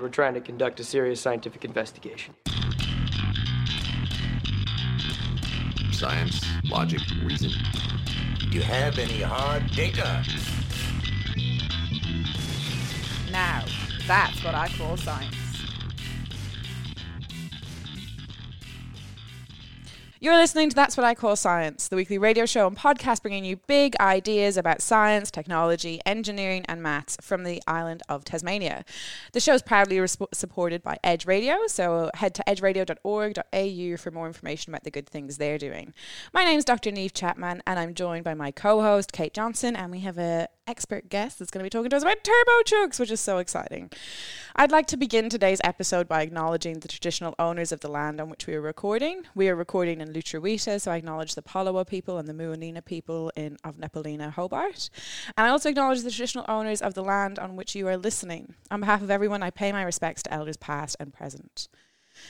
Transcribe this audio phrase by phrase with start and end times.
[0.00, 2.34] We're trying to conduct a serious scientific investigation.
[5.92, 7.50] Science, logic, reason.
[8.38, 10.24] Do you have any hard data?
[13.30, 13.64] Now,
[14.06, 15.39] that's what I call science.
[20.22, 23.42] You're listening to That's What I Call Science, the weekly radio show and podcast bringing
[23.42, 28.84] you big ideas about science, technology, engineering, and maths from the island of Tasmania.
[29.32, 34.26] The show is proudly resp- supported by Edge Radio, so head to edgeradio.org.au for more
[34.26, 35.94] information about the good things they're doing.
[36.34, 36.90] My name is Dr.
[36.90, 40.48] Neve Chapman, and I'm joined by my co host, Kate Johnson, and we have a
[40.70, 43.38] expert guest that's going to be talking to us about turbo chooks, which is so
[43.38, 43.90] exciting.
[44.54, 48.30] I'd like to begin today's episode by acknowledging the traditional owners of the land on
[48.30, 49.24] which we are recording.
[49.34, 53.32] We are recording in Lutruwita, so I acknowledge the Palawa people and the Muwinina people
[53.34, 54.90] in of Nipaluna, Hobart.
[55.36, 58.54] And I also acknowledge the traditional owners of the land on which you are listening.
[58.70, 61.66] On behalf of everyone, I pay my respects to elders past and present.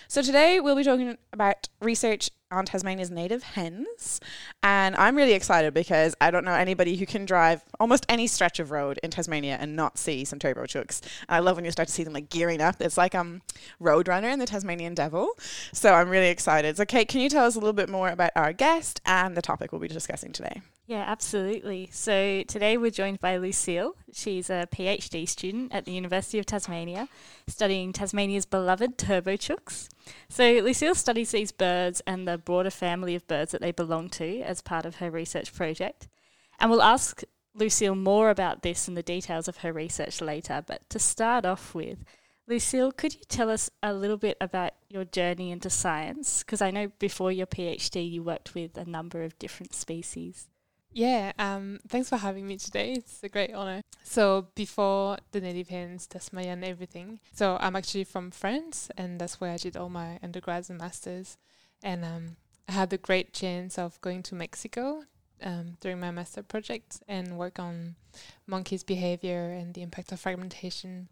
[0.08, 4.20] So today we'll be talking about research on Tasmania's native hens.
[4.62, 8.58] And I'm really excited because I don't know anybody who can drive almost any stretch
[8.58, 11.00] of road in Tasmania and not see some turbo chooks.
[11.28, 12.80] And I love when you start to see them like gearing up.
[12.80, 13.42] It's like um
[13.80, 15.30] Roadrunner and the Tasmanian Devil.
[15.72, 16.76] So I'm really excited.
[16.76, 19.42] So Kate, can you tell us a little bit more about our guest and the
[19.42, 20.60] topic we'll be discussing today?
[20.90, 21.88] Yeah, absolutely.
[21.92, 23.94] So today we're joined by Lucille.
[24.12, 27.08] She's a PhD student at the University of Tasmania,
[27.46, 29.88] studying Tasmania's beloved turbo chooks.
[30.28, 34.40] So Lucille studies these birds and the broader family of birds that they belong to
[34.40, 36.08] as part of her research project.
[36.58, 37.22] And we'll ask
[37.54, 40.64] Lucille more about this and the details of her research later.
[40.66, 42.04] But to start off with,
[42.48, 46.42] Lucille, could you tell us a little bit about your journey into science?
[46.42, 50.49] Because I know before your PhD you worked with a number of different species.
[50.92, 52.94] Yeah, um, thanks for having me today.
[52.94, 53.82] It's a great honor.
[54.02, 59.40] So, before the native hens, Tasmania, and everything, so I'm actually from France, and that's
[59.40, 61.36] where I did all my undergrads and masters.
[61.82, 62.36] And um,
[62.68, 65.04] I had the great chance of going to Mexico
[65.42, 67.94] um, during my master project and work on
[68.46, 71.08] monkeys' behavior and the impact of fragmentation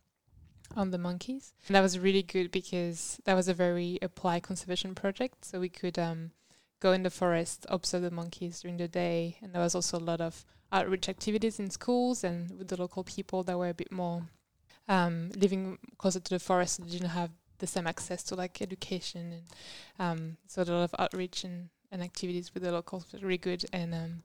[0.76, 1.52] on the monkeys.
[1.68, 5.44] And that was really good because that was a very applied conservation project.
[5.44, 6.32] So we could um,
[6.80, 10.00] go in the forest, observe the monkeys during the day, and there was also a
[10.00, 13.90] lot of outreach activities in schools and with the local people that were a bit
[13.90, 14.22] more
[14.86, 16.84] um, living closer to the forest.
[16.86, 19.42] Didn't have the same access to like education, and
[19.98, 23.64] um, so a lot of outreach and, and activities with the locals was really good.
[23.72, 24.22] And um,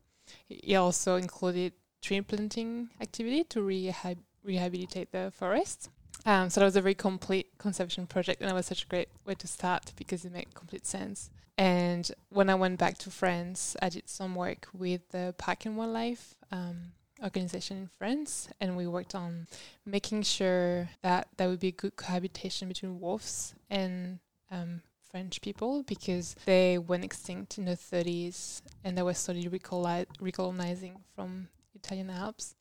[0.48, 1.72] it also included
[2.02, 5.90] tree planting activity to rehab- rehabilitate the forest.
[6.26, 9.08] Um, so that was a very complete conservation project, and it was such a great
[9.26, 11.30] way to start because it made complete sense.
[11.56, 15.76] And when I went back to France, I did some work with the Park and
[15.76, 16.92] Wildlife um,
[17.22, 19.46] organization in France, and we worked on
[19.86, 24.18] making sure that there would be good cohabitation between wolves and
[24.50, 30.96] um, French people because they went extinct in the 30s and they were slowly recolonizing
[31.14, 32.56] from Italian Alps.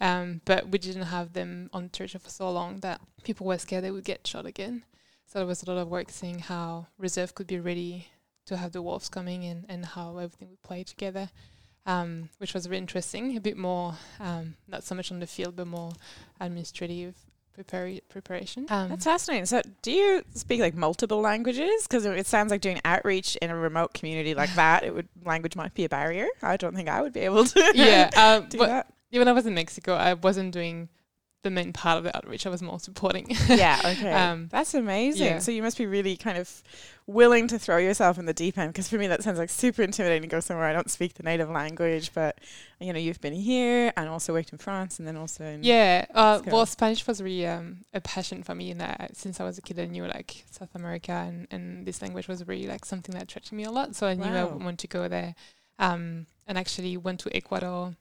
[0.00, 3.58] Um, but we didn't have them on the territory for so long that people were
[3.58, 4.84] scared they would get shot again.
[5.26, 8.08] So there was a lot of work seeing how reserve could be ready
[8.46, 11.30] to have the wolves coming in and how everything would play together,
[11.84, 13.36] um, which was very interesting.
[13.36, 15.92] A bit more, um, not so much on the field, but more
[16.40, 17.14] administrative
[17.56, 18.66] prepar- preparation.
[18.70, 19.46] Um, That's fascinating.
[19.46, 21.82] So, do you speak like multiple languages?
[21.88, 25.56] Because it sounds like doing outreach in a remote community like that, it would language
[25.56, 26.28] might be a barrier.
[26.42, 27.72] I don't think I would be able to.
[27.74, 28.92] yeah, um, do but that.
[29.10, 30.88] yeah, when I was in Mexico, I wasn't doing
[31.46, 32.44] the main part of the outreach.
[32.46, 33.26] I was more supporting.
[33.48, 33.80] Yeah.
[33.84, 34.12] Okay.
[34.12, 35.24] Um, That's amazing.
[35.26, 35.38] yeah.
[35.38, 36.62] So you must be really kind of
[37.06, 38.72] willing to throw yourself in the deep end.
[38.72, 41.22] Because for me, that sounds like super intimidating to go somewhere I don't speak the
[41.22, 42.12] native language.
[42.12, 42.38] But
[42.80, 46.04] you know, you've been here and also worked in France, and then also in Yeah,
[46.12, 46.66] uh, well.
[46.66, 49.78] Spanish was really um, a passion for me, and I, since I was a kid,
[49.78, 53.52] I knew like South America, and, and this language was really like something that attracted
[53.54, 53.94] me a lot.
[53.94, 54.56] So I knew I Wow.
[54.56, 55.34] wanted to go there,
[55.78, 57.94] um, and actually went to Ecuador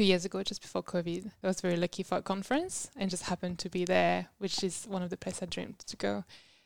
[0.00, 1.30] two years ago, just before COVID.
[1.44, 4.86] I was very lucky for a conference, and just happened to be there, which is
[4.88, 6.24] one of the places I dreamed to go,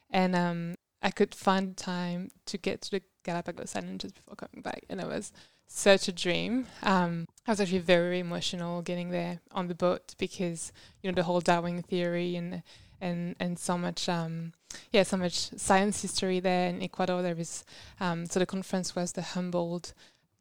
[0.09, 4.63] and um, I could find time to get to the Galapagos Island just before coming
[4.63, 5.33] back, and it was
[5.67, 6.69] such a dream.
[6.85, 10.71] Um, I was actually very emotional getting there on the boat because
[11.03, 12.63] you know the whole Darwin theory and
[13.01, 14.53] and and so much um,
[14.93, 17.21] yeah so much science history there in Ecuador.
[17.21, 17.65] There is
[17.99, 19.93] um, so the conference was the Humboldt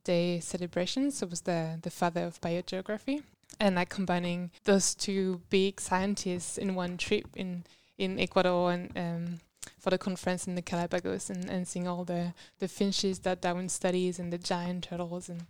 [0.04, 3.24] Day celebration, so it was the the father of biogeography,
[3.60, 7.64] and like combining those two big scientists in one trip in
[7.98, 9.40] in Ecuador and um,
[9.80, 13.70] for the conference in the Galapagos and, and seeing all the, the finches that Darwin
[13.70, 15.44] studies and the giant turtles and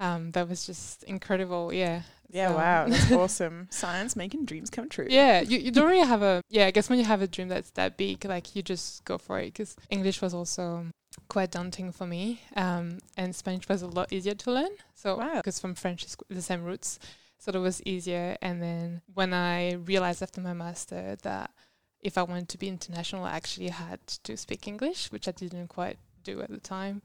[0.00, 1.74] Um, that was just incredible.
[1.74, 2.02] Yeah.
[2.32, 3.68] Yeah, So- wow, that's awesome.
[3.70, 5.06] Science making dreams come true.
[5.10, 6.66] Yeah, you, you don't really have a yeah.
[6.66, 9.38] I guess when you have a dream that's that big, like you just go for
[9.38, 9.52] it.
[9.52, 10.86] Because English was also
[11.28, 14.70] quite daunting for me, um, and Spanish was a lot easier to learn.
[14.94, 15.36] So Wow.
[15.36, 16.98] because from French is the same roots,
[17.38, 18.36] so it was easier.
[18.42, 21.50] And then when I realized after my master that
[22.00, 25.68] if I wanted to be international, I actually had to speak English, which I didn't
[25.68, 27.02] quite do at the time.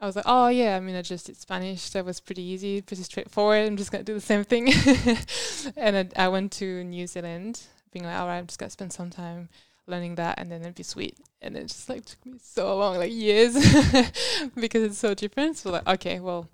[0.00, 1.90] I was like, oh yeah, I mean, I just did Spanish.
[1.90, 3.66] That was pretty easy, pretty straightforward.
[3.66, 4.68] I'm just gonna do the same thing.
[5.76, 7.62] and I, I went to New Zealand,
[7.92, 9.48] being like, all right, I'm just gonna spend some time
[9.88, 11.16] learning that, and then it'd be sweet.
[11.40, 13.54] And it just like took me so long, like years,
[14.54, 15.56] because it's so different.
[15.56, 16.48] So like, okay, well,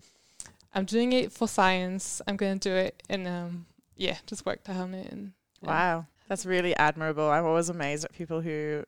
[0.75, 2.21] I'm doing it for science.
[2.27, 3.67] I'm gonna do it, and um,
[3.97, 5.11] yeah, just worked on it.
[5.11, 5.33] And
[5.63, 5.69] yeah.
[5.69, 7.29] Wow, that's really admirable.
[7.31, 8.85] I'm always amazed at people who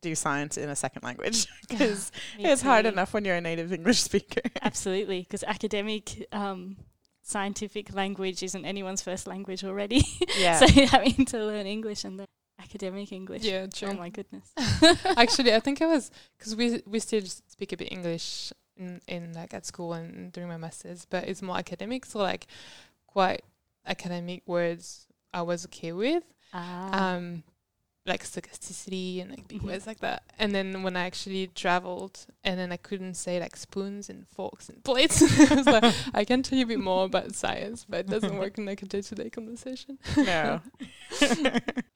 [0.00, 3.72] do science in a second language because Me it's hard enough when you're a native
[3.72, 4.42] English speaker.
[4.62, 6.76] Absolutely, because academic, um,
[7.22, 10.04] scientific language isn't anyone's first language already.
[10.38, 10.58] yeah.
[10.58, 12.26] so having to learn English and then
[12.64, 13.42] academic English.
[13.44, 13.88] Yeah, true.
[13.90, 14.52] Oh my goodness.
[15.16, 17.22] Actually, I think I was because we we still
[17.54, 21.42] speak a bit English in, in like at school and during my masters, but it's
[21.42, 22.04] more academic.
[22.06, 22.46] So like
[23.06, 23.42] quite
[23.86, 27.14] academic words I was okay with, Ah.
[27.14, 27.42] um,
[28.06, 29.66] like stochasticity and like big Mhm.
[29.66, 30.24] words like that.
[30.38, 34.68] And then when I actually traveled, and then I couldn't say like spoons and forks
[34.68, 38.00] and plates, I was like, I can tell you a bit more about science, but
[38.00, 39.98] it doesn't work in like a day to day conversation.
[40.18, 40.60] no.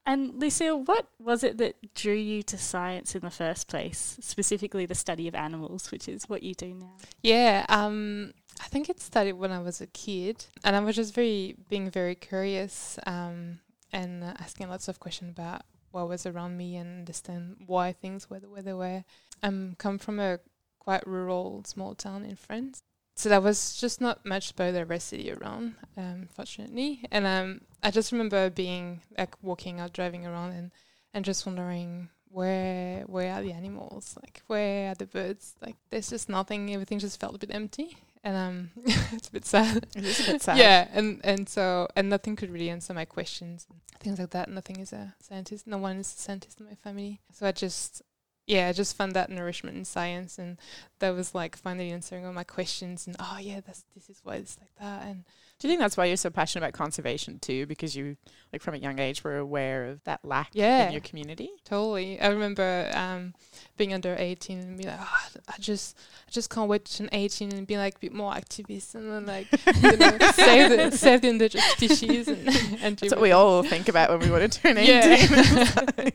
[0.07, 4.17] And Lucille, what was it that drew you to science in the first place?
[4.23, 6.97] Specifically, the study of animals, which is what you do now.
[7.23, 11.13] Yeah, um, I think it started when I was a kid, and I was just
[11.15, 13.59] very being very curious, um,
[13.93, 18.29] and uh, asking lots of questions about what was around me and understand why things
[18.29, 19.05] were the way they were.
[19.43, 20.41] I'm come from a
[20.79, 22.83] quite rural small town in France,
[23.15, 27.05] so there was just not much biodiversity around, um, fortunately.
[27.11, 30.71] And um, I just remember being like walking out, driving around, and
[31.13, 34.17] and just wondering where where are the animals?
[34.23, 35.57] Like where are the birds?
[35.61, 36.73] Like there's just nothing.
[36.73, 38.71] Everything just felt a bit empty, and um,
[39.13, 39.87] it's a bit sad.
[39.97, 40.59] It is a bit sad.
[40.59, 43.67] Yeah, and and so and nothing could really answer my questions,
[44.01, 44.51] things like that.
[44.51, 45.67] Nothing is a scientist.
[45.67, 47.21] No one is a scientist in my family.
[47.33, 48.03] So I just
[48.47, 50.57] yeah, I just found that nourishment in science, and
[51.01, 53.07] that was like finally answering all my questions.
[53.07, 55.07] And oh yeah, that's this is why it's like that.
[55.07, 55.25] And
[55.59, 57.67] Do you think that's why you're so passionate about conservation too?
[57.67, 58.17] Because you,
[58.53, 60.87] like, from a young age, were aware of that lack Yeah.
[60.87, 61.51] in your community.
[61.65, 62.21] Totally.
[62.21, 63.35] I remember um,
[63.77, 65.17] being under 18 and be like, oh,
[65.49, 65.97] I just,
[66.29, 69.11] I just can't wait to turn 18 and be like a bit more activist and
[69.11, 69.49] then like,
[69.83, 72.49] you know, save the save the endangered species and
[72.81, 74.89] and That's what we all think about when we want to turn 18.
[74.89, 76.11] Yeah.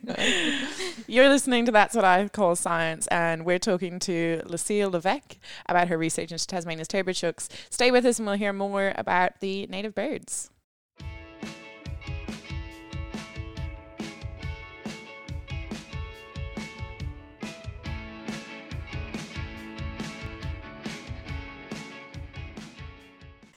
[1.07, 5.35] You're listening to That's What I Call Science, and we're talking to Lucille Levesque
[5.67, 7.49] about her research into Tasmania's turbochooks.
[7.69, 10.49] Stay with us and we'll hear more about the native birds.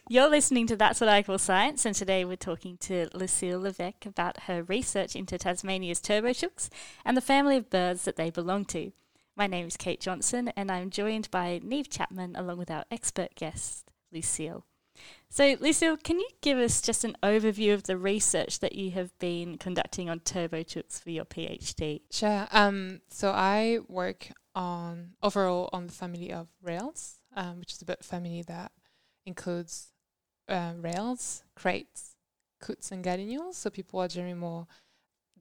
[0.08, 4.06] You're listening to That's What I Call Science, and today we're talking to Lucille Levesque
[4.06, 6.68] about her research into Tasmania's turbochooks
[7.04, 8.92] and the family of birds that they belong to.
[9.34, 13.34] My name is Kate Johnson, and I'm joined by Neve Chapman along with our expert
[13.34, 14.64] guest, Lucille.
[15.28, 19.16] So, Lucille, can you give us just an overview of the research that you have
[19.18, 22.02] been conducting on turbochooks for your PhD?
[22.10, 22.46] Sure.
[22.52, 27.84] Um, so I work on overall on the family of rails, um, which is a
[27.84, 28.72] bird family that
[29.26, 29.88] includes
[30.48, 32.16] uh, rails, crakes,
[32.60, 33.56] coots, and gallinules.
[33.56, 34.66] So people are generally more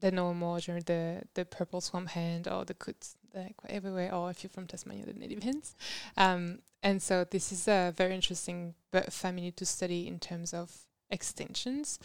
[0.00, 4.14] they know more during the the purple swamphen or the coots they're everywhere.
[4.14, 5.74] Or if you're from Tasmania, the native hens.
[6.16, 8.74] Um, and so this is a very interesting
[9.10, 10.70] family to study in terms of
[11.12, 11.98] extinctions.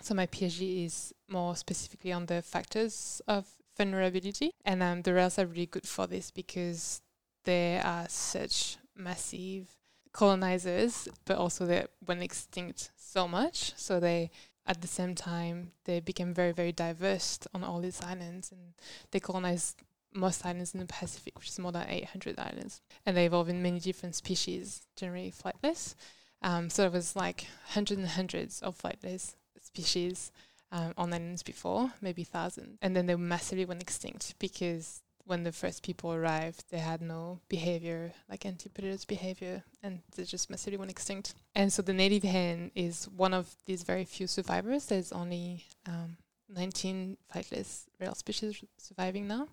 [0.00, 3.46] So my PhD is more specifically on the factors of
[3.76, 7.02] vulnerability, and um, the rails are really good for this because
[7.44, 9.68] they are such massive
[10.12, 13.72] colonizers, but also they went extinct so much.
[13.76, 14.30] So they,
[14.66, 18.74] at the same time, they became very very diverse on all these islands, and
[19.10, 19.76] they colonized
[20.12, 23.62] most islands in the Pacific, which is more than 800 islands, and they evolved in
[23.62, 25.94] many different species, generally flightless.
[26.42, 30.32] Um, so it was like hundreds and hundreds of flightless species
[30.72, 32.78] um, on islands before, maybe thousands.
[32.80, 37.40] and then they massively went extinct because when the first people arrived, they had no
[37.48, 41.34] behavior like anti-predators behavior, and they just massively went extinct.
[41.54, 44.86] And so the native hen is one of these very few survivors.
[44.86, 46.16] There's only um,
[46.48, 49.48] 19 flightless rail species surviving now.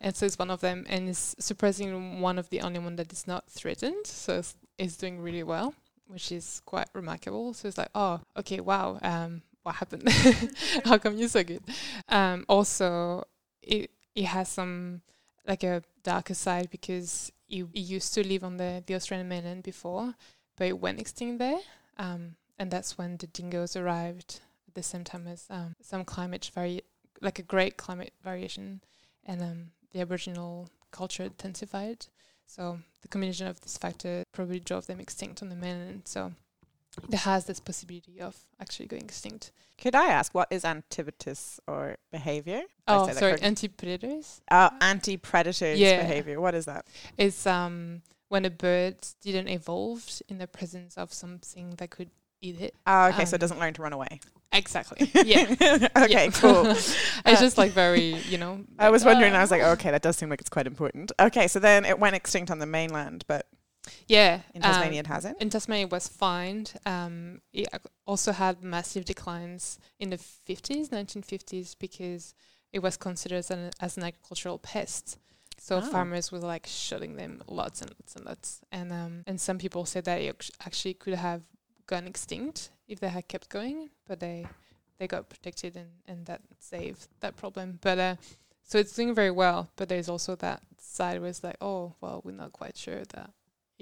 [0.00, 3.12] And so it's one of them, and it's surprisingly one of the only one that
[3.12, 4.06] is not threatened.
[4.06, 5.74] So it's, it's doing really well
[6.12, 7.54] which is quite remarkable.
[7.54, 10.08] So it's like, oh, okay, wow, um, what happened?
[10.84, 11.62] How come you're so good?
[12.08, 13.24] Um, also,
[13.62, 15.02] it it has some
[15.46, 20.14] like a darker side because it, used to live on the the Australian mainland before,
[20.56, 21.60] but it went extinct there.
[21.98, 26.50] Um, and that's when the dingoes arrived at the same time as um, some climate
[26.54, 26.82] vari-
[27.20, 28.82] like a great climate variation,
[29.24, 32.06] and um, the Aboriginal culture intensified.
[32.46, 36.02] So the combination of this factor probably drove them extinct on the mainland.
[36.04, 36.32] So
[37.10, 39.52] it has this possibility of actually going extinct.
[39.80, 42.62] Could I ask what is antibitus or behavior?
[42.86, 44.40] Oh, sorry, anti-predators.
[44.50, 46.02] Uh, anti-predators Yeah.
[46.02, 46.40] behavior.
[46.40, 46.86] What is that?
[47.16, 52.60] It's um when a bird didn't evolve in the presence of something that could eat
[52.60, 52.74] it.
[52.86, 54.20] Oh, okay, so it Um, doesn't learn to run away.
[54.52, 55.10] Exactly.
[55.24, 55.44] Yeah.
[55.96, 56.30] okay, Yeah.
[56.30, 56.66] cool.
[56.66, 58.64] it's just like very, you know.
[58.78, 59.34] I was like, wondering.
[59.34, 59.40] I ah.
[59.42, 61.12] was like, okay, that does seem like it's quite important.
[61.20, 63.46] Okay, so then it went extinct on the mainland, but
[64.08, 64.40] yeah.
[64.54, 65.40] in um, Tasmania it hasn't.
[65.40, 66.66] in Tasmania it was fine.
[66.86, 67.68] Um, it
[68.06, 72.34] also had massive declines in the 50s, 1950s, because
[72.72, 75.18] it was considered as an, as an agricultural pest.
[75.58, 75.80] So Oh.
[75.80, 78.60] farmers were like shooting them lots and lots and lots.
[78.72, 81.42] And um, and some people said that it actually could have
[81.86, 84.46] gone extinct if they had kept going, but they
[84.98, 87.78] they got protected and, and that saved that problem.
[87.80, 88.16] But uh,
[88.64, 89.70] so it's doing very well.
[89.76, 93.30] But there's also that side where it's like, oh well, we're not quite sure that.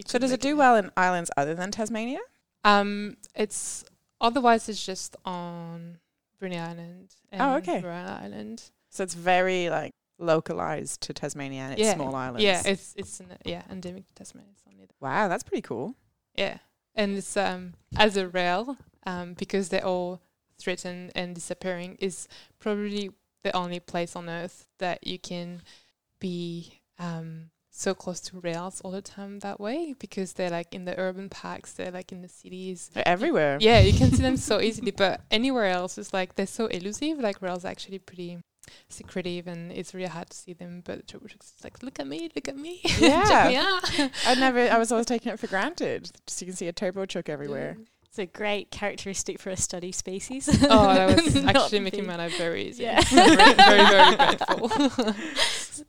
[0.07, 2.21] So does it do well in islands other than Tasmania?
[2.65, 3.85] um, it's
[4.21, 5.99] otherwise it's just on
[6.41, 7.83] Bruny Island and Oh, okay.
[7.87, 8.71] Island.
[8.91, 12.43] So it's very like localized to Tasmania and its Yeah, small islands.
[12.45, 14.51] Yeah, it's it's an, yeah endemic to Tasmania.
[15.01, 15.95] Wow, that's pretty cool.
[16.35, 16.59] Yeah,
[16.95, 20.21] and it's um as a rail um because they're all
[20.59, 22.29] threatened and disappearing is
[22.59, 23.11] probably
[23.43, 25.63] the only place on earth that you can
[26.19, 30.85] be um so close to rails all the time that way because they're like in
[30.85, 32.91] the urban parks, they're like in the cities.
[32.93, 33.57] They're everywhere.
[33.61, 37.19] Yeah, you can see them so easily, but anywhere else is like they're so elusive.
[37.19, 38.39] Like rails are actually pretty
[38.89, 40.83] secretive, and it's really hard to see them.
[40.85, 43.25] But the Turbo Chooks is like, look at me, look at me, Yeah.
[43.25, 44.11] check me out.
[44.27, 44.61] I never.
[44.61, 46.11] I was always taking it for granted.
[46.27, 47.79] Just you can see a turbo chook everywhere.
[48.11, 50.49] It's a great characteristic for a study species.
[50.69, 52.83] Oh, that was actually making my life very easy.
[52.83, 53.01] Yeah.
[53.03, 55.15] very, very, very grateful.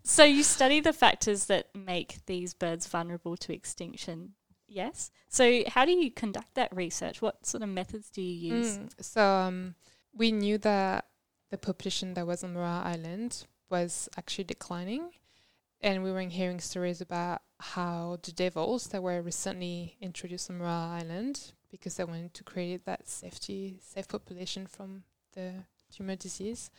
[0.03, 4.33] So you study the factors that make these birds vulnerable to extinction.
[4.67, 5.11] Yes.
[5.27, 7.21] So how do you conduct that research?
[7.21, 8.77] What sort of methods do you use?
[8.77, 9.75] Mm, so um,
[10.13, 11.05] we knew that
[11.49, 15.09] the population that was on Maria Island was actually declining,
[15.81, 21.01] and we were hearing stories about how the devils that were recently introduced on Maria
[21.01, 25.53] Island because they wanted to create that safety safe population from the
[25.95, 26.69] tumor disease.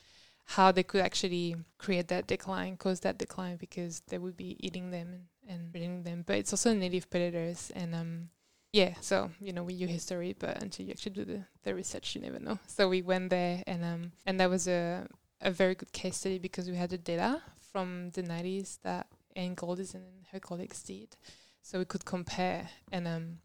[0.44, 4.90] How they could actually create that decline, cause that decline, because they would be eating
[4.90, 6.24] them and, breeding them.
[6.26, 8.28] But it's also native predators, and um,
[8.72, 12.14] yeah, so you know we use history, but until you actually do the, the research,
[12.14, 12.58] you never know.
[12.66, 15.06] So we went there, and um, and that was a
[15.40, 19.56] a very good case study because we had the data from the nineties that Anne
[19.56, 21.16] Goldizen and her colleagues did,
[21.62, 23.38] so we could compare, and um,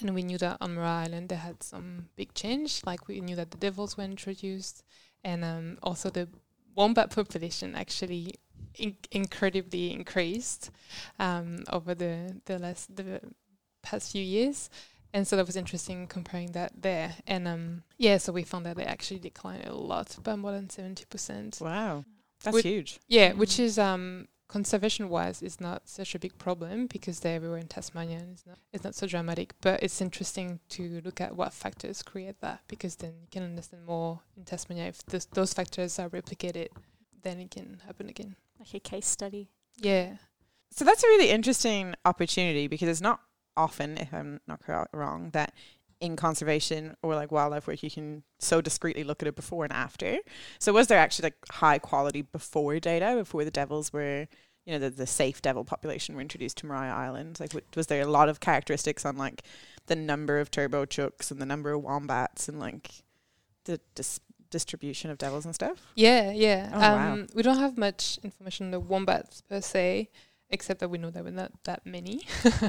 [0.00, 2.82] and we knew that on Maria Island they had some big change.
[2.84, 4.84] Like we knew that the devils were introduced,
[5.24, 6.28] and um, also the
[6.74, 8.34] wombat population actually
[8.74, 10.70] in- incredibly increased
[11.18, 13.20] um, over the the last the
[13.82, 14.70] past few years.
[15.14, 17.14] And so that was interesting comparing that there.
[17.26, 20.66] And um, yeah, so we found that they actually declined a lot by more than
[20.66, 21.60] 70%.
[21.62, 22.04] Wow,
[22.42, 22.98] that's Would- huge.
[23.08, 27.58] Yeah, which is um, conservation wise is not such a big problem because they're everywhere
[27.58, 29.54] in Tasmania and it's not it's not so dramatic.
[29.60, 33.84] But it's interesting to look at what factors create that because then you can understand
[33.86, 36.68] more in Tasmania if those those factors are replicated,
[37.22, 38.36] then it can happen again.
[38.58, 39.50] Like a case study.
[39.76, 40.16] Yeah.
[40.70, 43.20] So that's a really interesting opportunity because it's not
[43.56, 45.52] often, if I'm not cor- wrong, that
[46.00, 49.72] in conservation or like wildlife work you can so discreetly look at it before and
[49.72, 50.18] after.
[50.58, 54.26] So was there actually like high quality before data before the devils were
[54.64, 57.38] you know the, the safe devil population were introduced to Maria Island?
[57.40, 59.42] Like w- was there a lot of characteristics on like
[59.86, 62.90] the number of turbo chooks and the number of wombats and like
[63.64, 65.80] the dis- distribution of devils and stuff?
[65.94, 66.70] Yeah, yeah.
[66.74, 67.12] Oh, wow.
[67.12, 70.10] um, We don't have much information on the wombats per se,
[70.50, 72.26] except that we know there were not that many.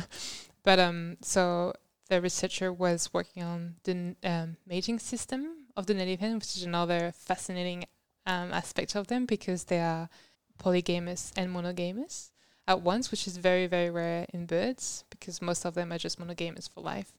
[0.63, 1.74] but um, so
[2.08, 6.64] the researcher was working on the um, mating system of the native hen, which is
[6.64, 7.86] another fascinating
[8.26, 10.10] um, aspect of them because they are
[10.58, 12.32] polygamous and monogamous
[12.68, 16.20] at once, which is very, very rare in birds because most of them are just
[16.20, 17.14] monogamous for life.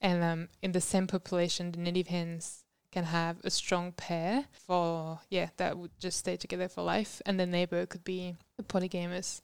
[0.00, 5.20] And um, in the same population, the native hens can have a strong pair for
[5.30, 9.40] yeah that would just stay together for life, and the neighbor could be a polygamous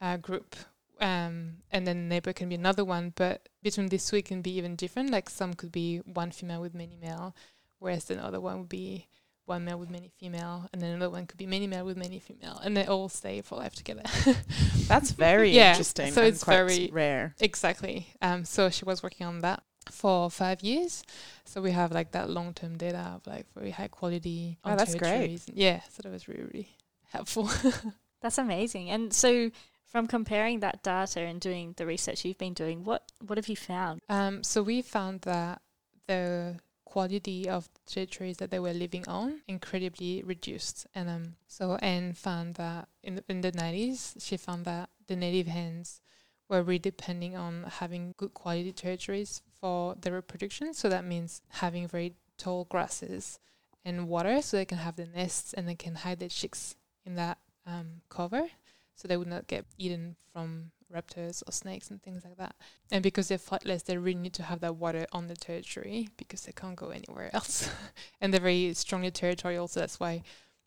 [0.00, 0.54] uh, group
[1.00, 3.12] um, and then neighbor can be another one.
[3.14, 5.10] But between these two, it can be even different.
[5.10, 7.34] Like some could be one female with many male,
[7.78, 9.06] whereas the other one would be
[9.46, 12.18] one male with many female, and then another one could be many male with many
[12.18, 14.02] female, and they all stay for life together.
[14.88, 16.12] That's very Yeah, interesting.
[16.12, 17.34] so and it's quite very- rare.
[17.40, 18.06] exactly.
[18.22, 21.02] Um, so she was working on that for five years.
[21.44, 24.56] So we have like that long term data of like very high quality.
[24.64, 25.10] Oh, that's great.
[25.10, 25.44] territories.
[25.52, 26.68] Yeah, so that was really really
[27.12, 27.50] helpful.
[28.22, 28.88] That's amazing.
[28.88, 29.50] And so,
[29.94, 33.54] from comparing that data and doing the research you've been doing, what what have you
[33.54, 34.00] found?
[34.08, 35.62] Um, so we found that
[36.08, 41.76] the quality of the territories that they were living on incredibly reduced, and um, so
[41.76, 46.00] Anne found that in the, in the nineties, she found that the native hens
[46.48, 50.74] were really depending on having good quality territories for their reproduction.
[50.74, 53.38] So that means having very tall grasses
[53.84, 56.74] and water, so they can have the nests and they can hide their chicks
[57.06, 58.48] in that um, cover,
[58.96, 62.54] so they would not get eaten from raptors or snakes and things like that.
[62.90, 66.42] And because they're flightless, they really need to have that water on the territory because
[66.42, 67.68] they can't go anywhere else.
[68.20, 70.22] and they're very strongly territorial, so that's why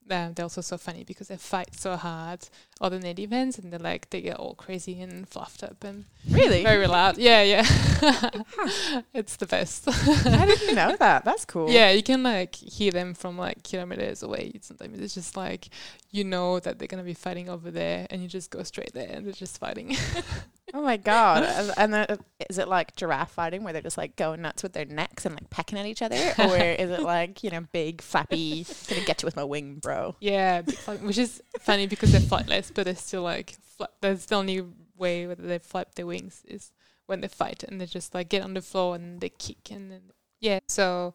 [0.09, 2.47] um, they're also so funny because they fight so hard,
[2.81, 6.05] all the native hens, and they're like, they get all crazy and fluffed up and
[6.29, 6.63] Really?
[6.63, 7.17] very loud.
[7.17, 7.65] Yeah, yeah.
[9.13, 9.87] it's the best.
[9.87, 11.25] I didn't know that.
[11.25, 11.69] That's cool.
[11.69, 14.53] Yeah, you can like hear them from like kilometers away.
[14.61, 15.69] Sometimes it's just like
[16.11, 19.09] you know that they're gonna be fighting over there, and you just go straight there,
[19.09, 19.95] and they're just fighting.
[20.73, 21.43] Oh my god!
[21.77, 22.19] and and
[22.49, 25.33] is it like giraffe fighting where they're just like going nuts with their necks and
[25.33, 29.21] like pecking at each other, or is it like you know big flappy gonna get
[29.21, 30.15] you with my wing, bro?
[30.19, 30.61] yeah,
[31.01, 34.63] which is funny because they're flightless, but they're still like fla- that's the only
[34.97, 36.71] way whether they flap their wings is
[37.05, 39.89] when they fight, and they just like get on the floor and they kick, and
[39.91, 40.01] then
[40.41, 40.59] yeah.
[40.67, 41.13] So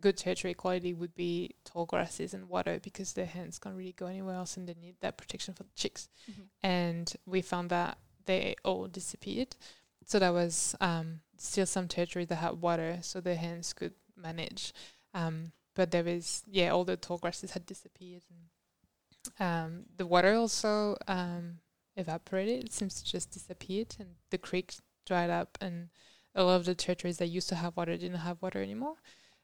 [0.00, 4.06] good territory quality would be tall grasses and water because their hens can't really go
[4.06, 6.08] anywhere else, and they need that protection for the chicks.
[6.30, 6.42] Mm-hmm.
[6.62, 9.56] and we found that they all disappeared.
[10.04, 14.72] So there was um, still some territory that had water, so the hens could manage.
[15.14, 20.96] Um, but was, yeah, all the tall grasses had disappeared, and um, the water also
[21.08, 21.58] um,
[21.96, 22.64] evaporated.
[22.64, 24.74] It seems to just disappeared, and the creek
[25.06, 25.88] dried up, and
[26.34, 28.96] a lot of the territories that used to have water didn't have water anymore.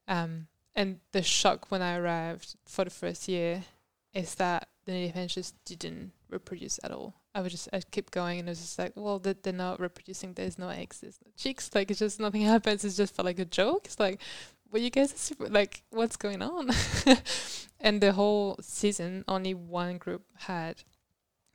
[0.08, 3.64] Um, and the shock when I arrived for the first year
[4.14, 7.14] is that the native hens just didn't reproduce at all.
[7.34, 9.80] I would just I kept going and it was just like, well, they- they're not
[9.80, 10.34] reproducing.
[10.34, 11.00] There's no eggs.
[11.00, 11.70] There's no chicks.
[11.74, 12.84] Like it's just nothing happens.
[12.84, 13.86] It's just for like a joke.
[13.86, 14.20] It's like,
[14.70, 15.48] well, you guys are super.
[15.48, 16.70] Like, what's going on?
[17.80, 20.82] and the whole season, only one group had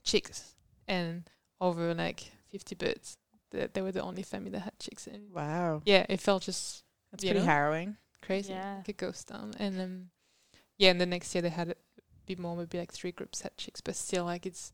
[0.04, 0.56] chicks,
[0.88, 3.18] and over like fifty birds.
[3.52, 5.08] They, they were the only family that had chicks.
[5.08, 7.46] And Wow, yeah, it felt just that's pretty know?
[7.46, 7.98] harrowing.
[8.22, 8.54] crazy.
[8.54, 8.78] Yeah.
[8.78, 9.54] Like a ghost town.
[9.60, 10.10] And um
[10.78, 11.76] yeah, and the next year they had a
[12.26, 14.74] bit more, maybe like three groups had chicks, but still like it's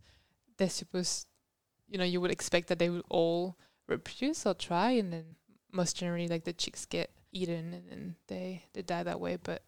[0.58, 1.28] they're supposed
[1.94, 3.56] you know, you would expect that they would all
[3.88, 5.26] reproduce or try and then
[5.72, 9.62] most generally like the chicks get eaten and then they, they die that way, but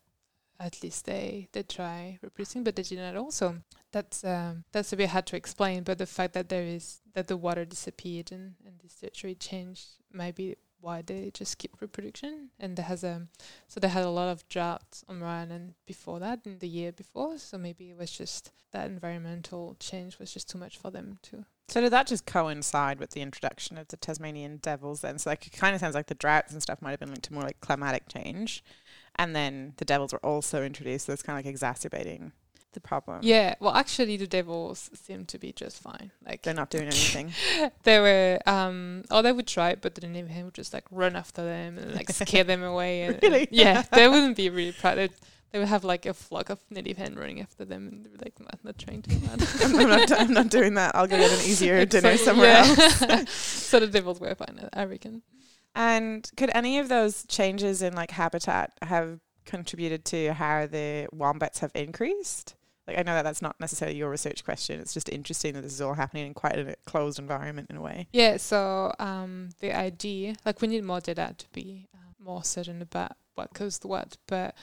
[0.59, 3.31] at least they, they try reproducing, but they didn't at all.
[3.31, 3.57] So
[3.91, 7.27] that's um that's a bit hard to explain, but the fact that there is that
[7.27, 12.49] the water disappeared and, and this territory changed might be why they just skip reproduction
[12.59, 13.27] and there has a
[13.67, 16.91] so they had a lot of droughts on Ryan and before that in the year
[16.91, 17.39] before.
[17.39, 21.45] So maybe it was just that environmental change was just too much for them to
[21.69, 25.17] So did that just coincide with the introduction of the Tasmanian devils then?
[25.17, 27.25] So like it kind of sounds like the droughts and stuff might have been linked
[27.25, 28.63] to more like climatic change,
[29.15, 31.07] and then the devils were also introduced.
[31.07, 32.31] So it's kind of like exacerbating
[32.75, 33.19] the problem.
[33.23, 36.11] Yeah, well actually the devils seem to be just fine.
[36.25, 37.33] Like they're not doing anything.
[37.83, 41.15] they were um or they would try but the native hen would just like run
[41.15, 44.97] after them and like scare them away and, and- yeah they wouldn't be really proud
[44.97, 45.13] They'd-
[45.51, 48.25] they would have like a flock of native hen running after them and they'd be
[48.25, 50.93] like not, not trying to do that I'm, I'm not, I'm not doing that.
[50.95, 53.05] I'll go get an easier dinner somewhere yeah.
[53.09, 53.31] else.
[53.31, 55.21] so the devils were fine I reckon
[55.73, 61.59] And could any of those changes in like habitat have contributed to how the wombats
[61.59, 62.55] have increased?
[62.87, 64.79] Like I know that that's not necessarily your research question.
[64.79, 67.81] It's just interesting that this is all happening in quite a closed environment in a
[67.81, 68.07] way.
[68.13, 72.81] Yeah, so um, the idea, like we need more data to be uh, more certain
[72.81, 74.55] about what caused what, but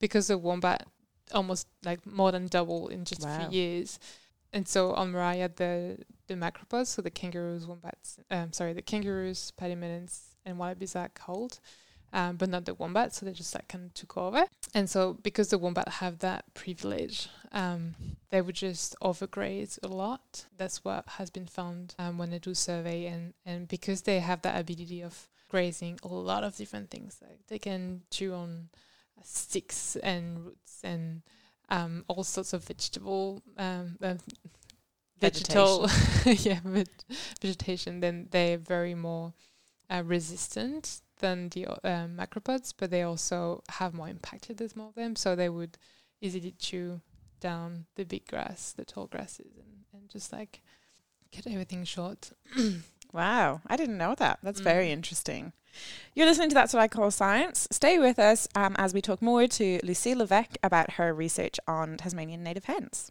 [0.00, 0.86] because the wombat
[1.32, 4.00] almost like more than double in just a few years,
[4.52, 9.52] and so on Maria the the macropods, so the kangaroos, wombats, um, sorry, the kangaroos,
[9.60, 11.60] pademelons, and wallabies are cold,
[12.12, 14.44] um, but not the wombat, so they just like kind of took over,
[14.74, 17.94] and so because the wombat have that privilege, um,
[18.30, 20.46] they would just overgraze a lot.
[20.56, 24.42] That's what has been found um, when they do survey, and and because they have
[24.42, 28.68] that ability of grazing a lot of different things, like they can chew on
[29.22, 31.22] sticks and roots and
[31.68, 34.14] um, all sorts of vegetable um, uh,
[35.20, 35.88] vegetal,
[36.24, 36.60] yeah,
[37.40, 39.32] vegetation, then they're very more
[39.88, 44.94] uh, resistant than the uh, macropods, but they also have more impact there's more of
[44.96, 45.78] them, so they would
[46.20, 47.00] easily chew
[47.40, 50.60] down the big grass, the tall grasses, and, and just like
[51.34, 52.32] cut everything short.
[53.12, 54.38] Wow, I didn't know that.
[54.40, 54.64] That's Mm.
[54.64, 55.52] very interesting.
[56.14, 57.66] You're listening to That's What I Call Science.
[57.72, 61.96] Stay with us um, as we talk more to Lucille Levesque about her research on
[61.96, 63.10] Tasmanian native hens.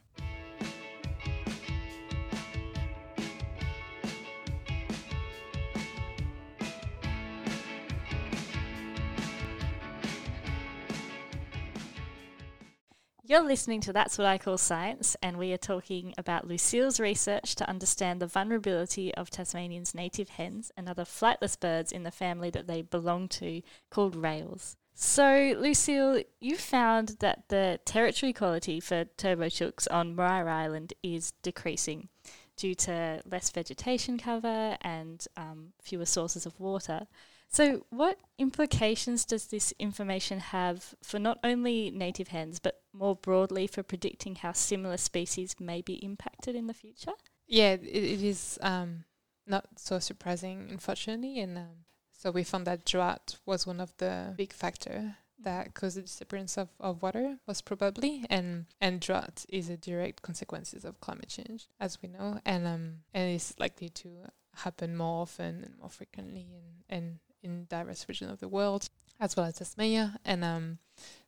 [13.29, 17.53] You're listening to That's What I Call Science, and we are talking about Lucille's research
[17.57, 22.49] to understand the vulnerability of Tasmanians' native hens and other flightless birds in the family
[22.49, 23.61] that they belong to,
[23.91, 24.77] called rails.
[24.95, 31.33] So, Lucille, you found that the territory quality for turbo chooks on Maria Island is
[31.43, 32.09] decreasing
[32.57, 37.05] due to less vegetation cover and um, fewer sources of water.
[37.51, 43.65] So, what implications does this information have for not only native hens, but more broadly
[43.65, 47.13] for predicting how similar species may be impacted in the future?
[47.47, 49.05] Yeah, it, it is um,
[49.47, 51.39] not so surprising, unfortunately.
[51.39, 55.97] And um, so we found that drought was one of the big factor that caused
[55.97, 58.25] the disappearance of, of water, most probably.
[58.29, 62.97] And and drought is a direct consequences of climate change, as we know, and um
[63.13, 64.09] and it's likely to
[64.55, 69.35] happen more often and more frequently and and in diverse regions of the world, as
[69.35, 70.17] well as Tasmania.
[70.25, 70.77] And um,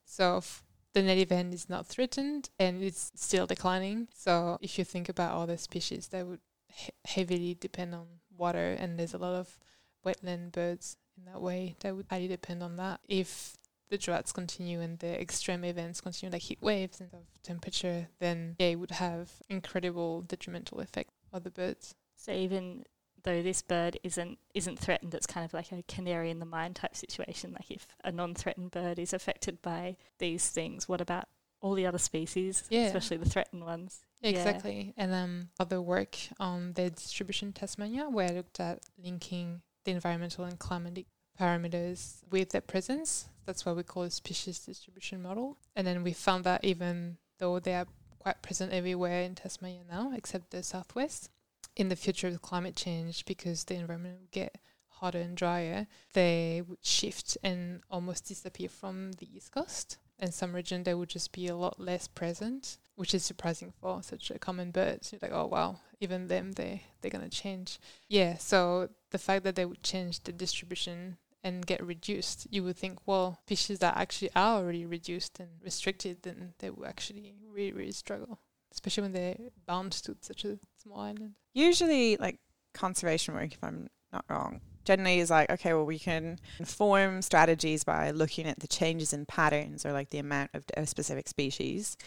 [0.05, 4.07] so f- the native hen is not threatened and it's still declining.
[4.13, 8.97] So if you think about other species that would he- heavily depend on water, and
[8.97, 9.59] there's a lot of
[10.05, 12.99] wetland birds in that way that would highly depend on that.
[13.07, 13.57] If
[13.89, 18.55] the droughts continue and the extreme events continue, like heat waves and of temperature, then
[18.57, 21.93] yeah, it would have incredible detrimental effect on the birds.
[22.15, 22.85] So even
[23.23, 26.73] though this bird isn't isn't threatened, it's kind of like a canary in the mine
[26.73, 27.53] type situation.
[27.53, 31.25] Like if a non-threatened bird is affected by these things, what about
[31.61, 32.85] all the other species, Yeah.
[32.87, 33.99] especially the threatened ones?
[34.21, 34.29] Yeah.
[34.31, 34.93] Exactly.
[34.97, 39.91] And um, other work on the distribution in Tasmania, where I looked at linking the
[39.91, 41.05] environmental and climatic
[41.39, 43.27] parameters with their presence.
[43.45, 45.57] That's what we call a species distribution model.
[45.75, 47.87] And then we found that even though they are
[48.19, 51.29] quite present everywhere in Tasmania now, except the southwest,
[51.75, 54.57] in the future of climate change, because the environment will get
[54.87, 59.97] hotter and drier, they would shift and almost disappear from the east coast.
[60.19, 64.03] And some region they would just be a lot less present, which is surprising for
[64.03, 64.99] such a common bird.
[65.11, 67.79] You're like, oh wow, even them they they're gonna change.
[68.07, 72.77] Yeah, so the fact that they would change the distribution and get reduced, you would
[72.77, 77.73] think, well, species that actually are already reduced and restricted, then they will actually really,
[77.73, 78.39] really struggle,
[78.71, 81.33] especially when they're bound to such a small island.
[81.53, 82.39] Usually, like
[82.73, 87.83] conservation work, if I'm not wrong, generally is like, okay, well, we can inform strategies
[87.83, 91.97] by looking at the changes in patterns or like the amount of a specific species.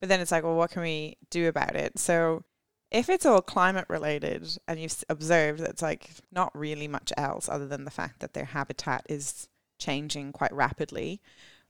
[0.00, 1.98] But then it's like, well, what can we do about it?
[1.98, 2.44] So
[2.90, 7.48] if it's all climate related and you've observed that it's like not really much else
[7.48, 11.20] other than the fact that their habitat is changing quite rapidly,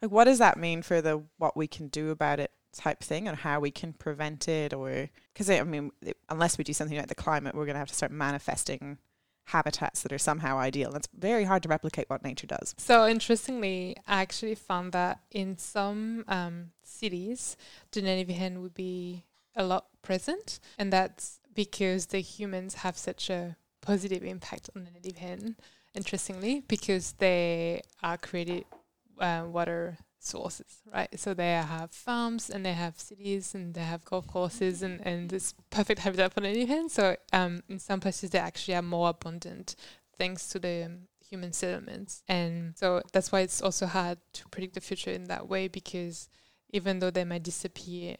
[0.01, 3.29] like what does that mean for the what we can do about it type thing
[3.29, 6.97] and how we can prevent it or because I mean it, unless we do something
[6.97, 8.99] about the climate we're going to have to start manifesting
[9.49, 10.95] habitats that are somehow ideal.
[10.95, 12.75] It's very hard to replicate what nature does.
[12.79, 17.57] So interestingly, I actually found that in some um, cities,
[17.93, 19.25] the native hen would be
[19.57, 24.91] a lot present, and that's because the humans have such a positive impact on the
[24.91, 25.57] native hen.
[25.95, 28.67] Interestingly, because they are created
[29.19, 31.09] uh, water sources, right?
[31.19, 35.31] So they have farms and they have cities and they have golf courses and, and
[35.31, 36.93] this perfect habitat for hens.
[36.93, 39.77] So um, in some places they actually are more abundant
[40.19, 42.23] thanks to the um, human settlements.
[42.29, 46.29] And so that's why it's also hard to predict the future in that way because
[46.71, 48.17] even though they might disappear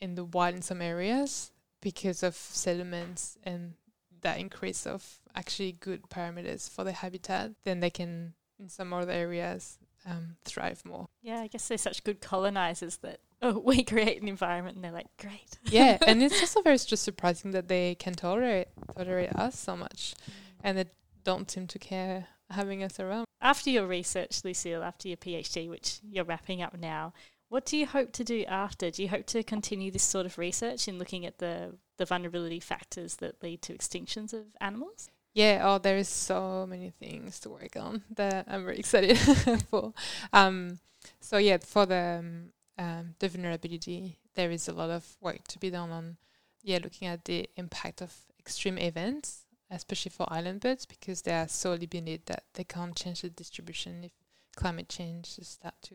[0.00, 3.74] in the wild in some areas because of settlements and
[4.20, 9.12] that increase of actually good parameters for the habitat, then they can in some other
[9.12, 9.78] areas
[10.08, 11.08] um, thrive more.
[11.22, 14.92] Yeah, I guess they're such good colonizers that oh, we create an environment and they're
[14.92, 15.58] like, great.
[15.64, 20.14] yeah, and it's also very just surprising that they can tolerate tolerate us so much,
[20.62, 20.86] and they
[21.24, 23.26] don't seem to care having us around.
[23.40, 27.12] After your research, Lucille, after your PhD, which you're wrapping up now,
[27.48, 28.90] what do you hope to do after?
[28.90, 32.60] Do you hope to continue this sort of research in looking at the, the vulnerability
[32.60, 35.08] factors that lead to extinctions of animals?
[35.38, 39.16] Yeah, oh, there is so many things to work on that I'm very excited
[39.70, 39.92] for.
[40.32, 40.80] Um,
[41.20, 45.60] so yeah, for the um, um, the vulnerability, there is a lot of work to
[45.60, 46.16] be done on,
[46.64, 51.46] yeah, looking at the impact of extreme events, especially for island birds, because they are
[51.46, 54.02] so limited that they can't change the distribution.
[54.02, 54.12] If
[54.56, 55.94] climate change start to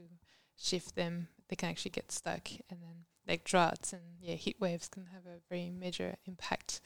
[0.58, 4.88] shift them, they can actually get stuck, and then like droughts and yeah, heat waves
[4.88, 6.80] can have a very major impact.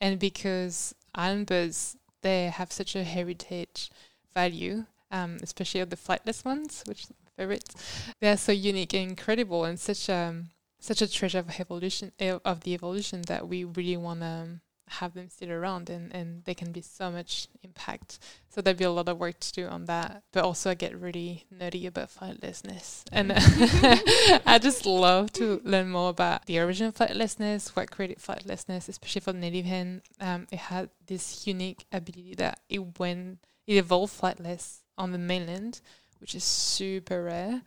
[0.00, 3.90] And because island birds they have such a heritage
[4.34, 7.74] value, um, especially of the flightless ones, which are my favorites.
[8.20, 12.60] They are so unique and incredible, and such um such a treasure of evolution of
[12.60, 16.72] the evolution that we really want to have them still around and, and they can
[16.72, 18.18] be so much impact.
[18.48, 20.22] So there'd be a lot of work to do on that.
[20.32, 23.04] But also I get really nerdy about flightlessness.
[23.12, 23.32] And
[24.46, 29.20] I just love to learn more about the origin of flightlessness, what created flightlessness, especially
[29.20, 30.02] for the native hen.
[30.20, 35.80] Um, it had this unique ability that it went it evolved flightless on the mainland,
[36.18, 37.62] which is super rare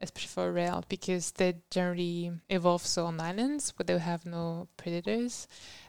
[0.00, 4.68] especially for a rail, because they generally evolve so on islands where they have no
[4.76, 5.48] predators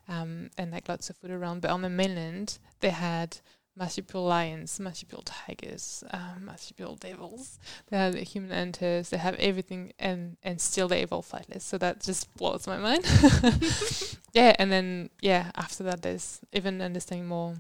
[0.10, 1.62] um, and like lots of food around.
[1.62, 3.38] But on the mainland, they had
[3.78, 7.60] marsupial lions, marsupial tigers, um, marsupial devils.
[7.90, 9.10] They have human hunters.
[9.10, 11.62] They have everything, and and still they evolve flightless.
[11.62, 13.06] So that just blows my mind.
[14.34, 17.56] yeah, and then yeah, after that, there's even understanding more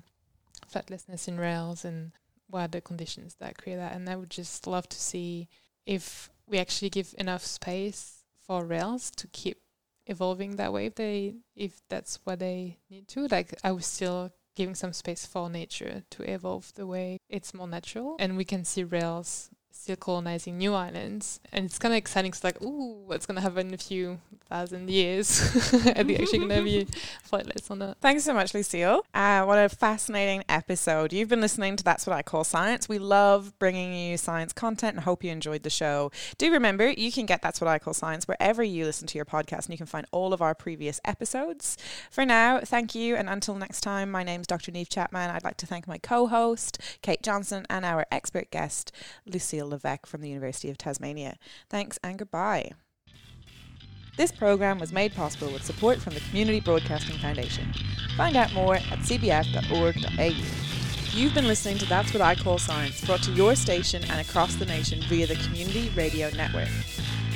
[0.71, 2.11] flightlessness in rails and
[2.49, 3.93] what are the conditions that create that.
[3.93, 5.47] And I would just love to see
[5.85, 9.59] if we actually give enough space for rails to keep
[10.09, 14.31] evolving that way if they if that's what they need to like i was still
[14.59, 18.17] giving some space for nature to evolve the way it's more natural.
[18.19, 21.39] And we can see rails still colonizing new islands.
[21.51, 22.29] And it's kind of exciting.
[22.29, 25.41] It's like, ooh, what's going to happen in a few thousand years?
[25.73, 26.87] Are they actually going to be
[27.31, 27.97] flightless or not?
[28.01, 29.03] Thanks so much, Lucille.
[29.13, 31.13] Uh, what a fascinating episode.
[31.13, 32.89] You've been listening to That's What I Call Science.
[32.89, 36.11] We love bringing you science content and hope you enjoyed the show.
[36.37, 39.25] Do remember, you can get That's What I Call Science wherever you listen to your
[39.25, 41.77] podcast, and you can find all of our previous episodes.
[42.11, 43.15] For now, thank you.
[43.15, 44.71] And until next time, my name's Dr.
[44.71, 45.29] Neve Chapman.
[45.29, 48.91] I'd like to thank my co host, Kate Johnson, and our expert guest,
[49.25, 51.37] Lucille Levesque from the University of Tasmania.
[51.69, 52.71] Thanks and goodbye.
[54.17, 57.71] This program was made possible with support from the Community Broadcasting Foundation.
[58.17, 60.33] Find out more at cbf.org.au.
[61.17, 64.55] You've been listening to That's What I Call Science, brought to your station and across
[64.55, 66.67] the nation via the Community Radio Network.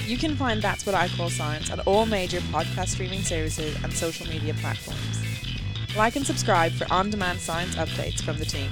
[0.05, 3.93] You can find That's What I Call Science on all major podcast streaming services and
[3.93, 5.23] social media platforms.
[5.95, 8.69] Like and subscribe for on demand science updates from the team.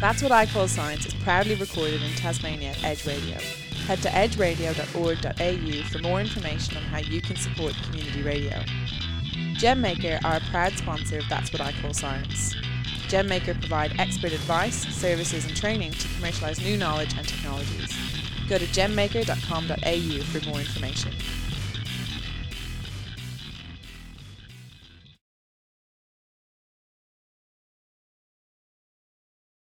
[0.00, 3.36] That's What I Call Science is proudly recorded in Tasmania at Edge Radio.
[3.88, 8.62] Head to edgeradio.org.au for more information on how you can support community radio.
[9.56, 12.54] GemMaker are a proud sponsor of That's What I Call Science.
[13.08, 17.92] GemMaker provide expert advice, services and training to commercialise new knowledge and technologies.
[18.48, 21.12] Go to gemmaker.com.au for more information.